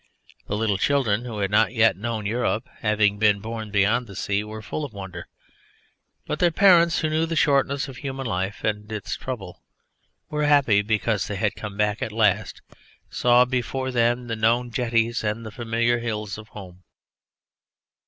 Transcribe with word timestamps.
The 0.47 0.57
little 0.57 0.79
children 0.79 1.25
who 1.25 1.37
had 1.37 1.51
not 1.51 1.73
yet 1.73 1.95
known 1.95 2.25
Europe, 2.25 2.67
having 2.79 3.19
been 3.19 3.39
born 3.39 3.69
beyond 3.69 4.07
the 4.07 4.15
sea, 4.15 4.43
were 4.43 4.63
full 4.63 4.83
of 4.83 4.93
wonder; 4.93 5.27
but 6.25 6.39
their 6.39 6.49
parents, 6.49 6.97
who 7.01 7.09
knew 7.11 7.27
the 7.27 7.35
shortness 7.35 7.87
of 7.87 7.97
human 7.97 8.25
life 8.25 8.63
and 8.63 8.91
its 8.91 9.15
trouble, 9.15 9.61
were 10.27 10.45
happy 10.45 10.81
because 10.81 11.27
they 11.27 11.35
had 11.35 11.53
come 11.55 11.77
back 11.77 12.01
at 12.01 12.11
last 12.11 12.63
and 12.71 12.77
saw 13.11 13.45
before 13.45 13.91
them 13.91 14.25
the 14.25 14.35
known 14.35 14.71
jetties 14.71 15.23
and 15.23 15.45
the 15.45 15.51
familiar 15.51 15.99
hills 15.99 16.35
of 16.39 16.47
home. 16.47 16.81